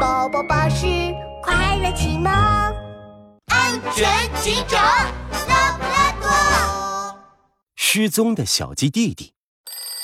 [0.00, 0.86] 宝宝巴士
[1.42, 4.08] 快乐启蒙，安全
[4.40, 4.82] 警长
[5.46, 7.20] 拉布拉多。
[7.76, 9.34] 失踪的小鸡弟弟。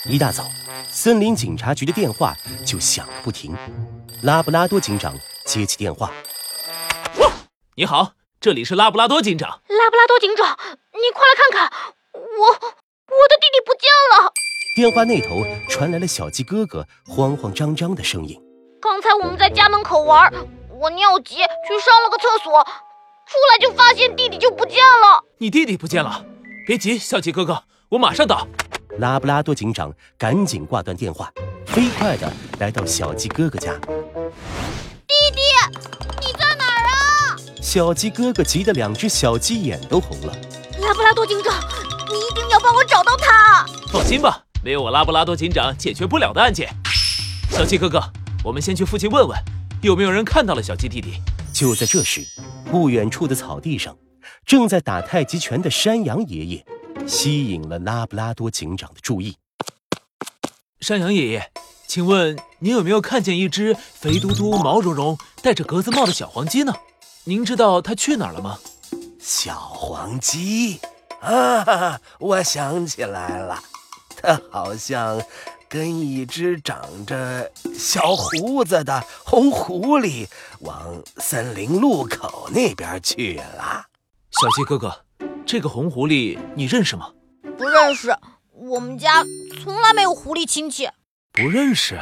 [0.04, 0.44] 一大早，
[0.90, 2.36] 森林警察局的电话
[2.66, 3.56] 就响个不停。
[4.22, 5.14] 拉布拉多警长
[5.46, 6.12] 接起电话
[7.74, 9.48] ：“你好，这里是拉布拉多警长。
[9.48, 10.58] 拉布拉多警长，
[10.92, 11.72] 你快来看看，
[12.12, 14.30] 我我的弟弟不见了。”
[14.76, 18.38] 电话那头传来了小鸡哥哥慌慌张张的声音。
[18.80, 20.30] 刚才我们在家门口玩，
[20.78, 22.62] 我尿急去上了个厕所，
[23.26, 25.24] 出来就发现弟弟就不见了。
[25.38, 26.24] 你弟弟不见了？
[26.66, 28.46] 别急，小鸡哥哥，我马上到。
[28.98, 31.30] 拉布拉多警长赶紧挂断电话，
[31.66, 33.72] 飞快的来到小鸡哥哥家。
[33.74, 35.40] 弟弟，
[36.20, 37.36] 你在哪儿啊？
[37.62, 40.32] 小鸡哥哥急得两只小鸡眼都红了。
[40.80, 41.54] 拉布拉多警长，
[42.08, 43.64] 你一定要帮我找到他。
[43.90, 46.68] 放心吧，没有我拉布拉多警长解决不了的案件。
[47.50, 48.00] 小鸡哥哥。
[48.46, 49.36] 我们先去附近问问，
[49.82, 51.14] 有没有人看到了小鸡弟弟。
[51.52, 52.24] 就在这时，
[52.70, 53.98] 不远处的草地上，
[54.44, 56.66] 正在打太极拳的山羊爷爷
[57.08, 59.36] 吸引了拉布拉多警长的注意。
[60.78, 61.50] 山羊爷爷，
[61.88, 66.72] 请问您有没有看见一只肥嘟嘟、毛茸茸、戴着格子帽的小黄鸡呢？
[67.24, 68.60] 您知道它去哪儿了吗？
[69.18, 70.78] 小黄鸡
[71.20, 73.60] 啊，我想起来了，
[74.16, 75.20] 它好像……
[75.68, 80.28] 跟一只长着小胡子的红狐狸
[80.60, 83.86] 往森林路口那边去了。
[84.30, 85.04] 小鸡哥哥，
[85.44, 87.10] 这个红狐狸你认识吗？
[87.58, 88.16] 不认识，
[88.52, 89.24] 我们家
[89.62, 90.88] 从来没有狐狸亲戚。
[91.32, 92.00] 不认识？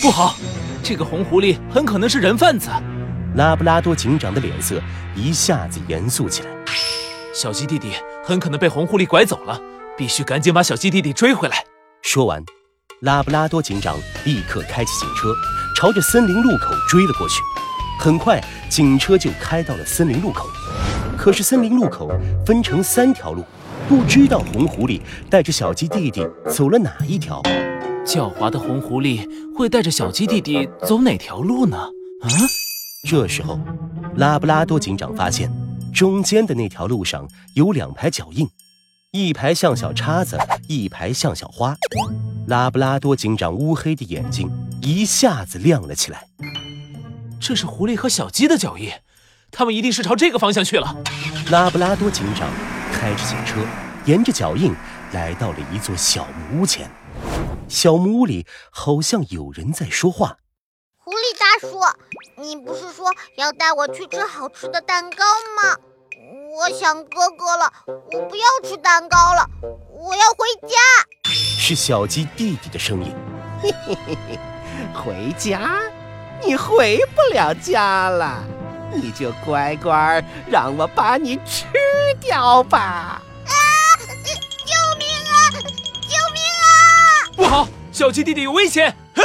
[0.00, 0.36] 不好，
[0.82, 2.70] 这个红狐狸很可能是人贩子。
[3.36, 4.80] 拉布拉多警长的脸色
[5.14, 6.50] 一下子严肃起来。
[7.34, 7.92] 小鸡弟弟
[8.24, 9.60] 很可能被红狐狸拐走了，
[9.96, 11.64] 必须赶紧把小鸡弟弟追回来。
[12.02, 12.44] 说完。
[13.00, 15.34] 拉布拉多警长立刻开启警车，
[15.74, 17.36] 朝着森林路口追了过去。
[17.98, 20.46] 很快，警车就开到了森林路口。
[21.16, 22.10] 可是，森林路口
[22.44, 23.42] 分成三条路，
[23.88, 25.00] 不知道红狐狸
[25.30, 27.40] 带着小鸡弟弟走了哪一条。
[28.04, 31.78] 狡猾的红狐狸会带着小鸡弟弟走哪条路呢？
[31.78, 32.28] 啊！
[33.08, 33.58] 这时候，
[34.16, 35.50] 拉布拉多警长发现，
[35.94, 38.46] 中间的那条路上有两排脚印，
[39.12, 40.38] 一排像小叉子，
[40.68, 41.74] 一排像小花。
[42.46, 44.48] 拉布拉多警长乌黑的眼睛
[44.80, 46.28] 一下子亮了起来。
[47.40, 48.88] 这是狐狸和小鸡的脚印，
[49.50, 50.96] 他们一定是朝这个方向去了。
[51.50, 52.48] 拉布拉多警长
[52.92, 53.60] 开着警车，
[54.04, 54.72] 沿着脚印
[55.10, 56.88] 来到了一座小木屋前。
[57.66, 60.36] 小木屋里好像有人在说话。
[60.98, 61.80] 狐狸大叔，
[62.40, 65.24] 你不是说要带我去吃好吃的蛋糕
[65.56, 65.76] 吗？
[66.52, 70.76] 我想哥哥了，我不要吃蛋糕了，我要回家。
[71.30, 73.14] 是小鸡弟弟的声音。
[73.62, 74.38] 嘿嘿嘿嘿，
[74.92, 75.78] 回家？
[76.44, 78.42] 你回不了家了，
[78.92, 81.66] 你就乖乖让我把你吃
[82.20, 83.22] 掉吧！
[83.46, 83.54] 啊！
[84.66, 85.34] 救命啊！
[86.02, 86.66] 救命啊！
[87.36, 88.92] 不好，小鸡弟弟有危险！
[89.14, 89.22] 呵！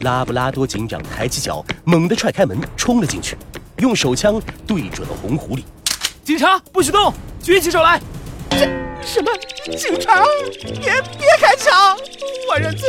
[0.00, 3.38] 拉布拉多警长抬起脚，猛地踹开门，冲了进去，
[3.78, 5.64] 用手枪对准了红狐狸。
[6.24, 7.12] 警察不许动，
[7.42, 8.00] 举起手来！
[8.48, 8.60] 这
[9.04, 9.30] 什么？
[9.76, 10.24] 警察，
[10.62, 10.72] 别
[11.18, 11.94] 别开枪！
[12.48, 12.88] 我认罪，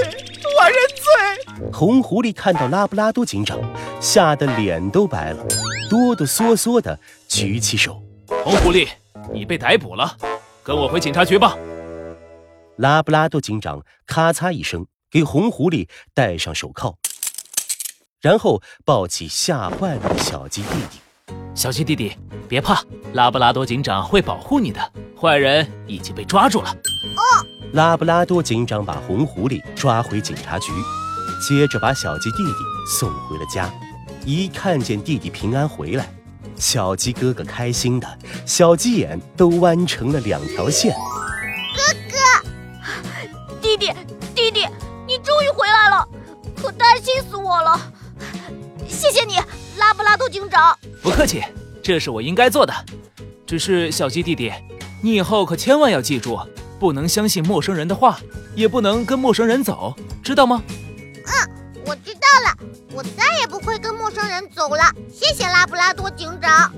[0.57, 1.72] 我认罪！
[1.73, 3.59] 红狐狸看到拉布拉多警长，
[4.00, 5.46] 吓得脸都白了，
[5.90, 6.97] 哆哆嗦嗦的
[7.28, 8.01] 举起手。
[8.46, 8.88] 红狐狸，
[9.34, 10.16] 你被逮捕了，
[10.63, 11.57] 跟我回警察局吧。
[12.78, 16.96] 拉布拉多警长咔嚓一声给红狐狸戴上手铐，
[18.22, 21.00] 然后抱起吓坏了的小鸡弟弟。
[21.56, 22.16] 小鸡弟弟，
[22.47, 24.91] 别怕，拉布拉多警长会保护你的。
[25.19, 26.69] 坏人已经被抓住了。
[26.69, 27.22] 哦，
[27.74, 30.72] 拉布拉多警长把红狐狸抓回警察局，
[31.41, 32.52] 接着把小鸡弟弟
[33.00, 33.72] 送回了家。
[34.25, 36.14] 一看见弟弟平安回来，
[36.58, 40.94] 小鸡哥哥开心的小鸡眼都弯成了两条线。
[41.74, 41.81] 哥
[42.12, 42.47] 哥，
[43.62, 43.94] 弟弟，
[44.35, 44.68] 弟弟，
[45.08, 46.08] 你终于回来了，
[46.62, 47.80] 可担心死我了。
[48.88, 49.38] 谢谢你，
[49.78, 50.78] 拉布拉多警长。
[51.05, 51.43] 不客气，
[51.84, 52.73] 这是我应该做的。
[53.46, 54.52] 只是小鸡弟弟，
[55.03, 56.40] 你以后可千万要记住，
[56.79, 58.19] 不能相信陌生人的话，
[58.55, 60.63] 也不能跟陌生人走，知道吗？
[60.67, 61.49] 嗯，
[61.85, 62.57] 我知道了，
[62.91, 64.91] 我再也不会跟陌生人走了。
[65.13, 66.73] 谢谢拉布拉多警长。